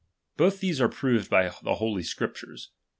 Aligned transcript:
Both 0.35 0.61
these 0.61 0.81
are 0.81 0.89
proved 0.89 1.29
by 1.29 1.51
the 1.61 1.75
Holy 1.75 2.01
Scriptures. 2.01 2.71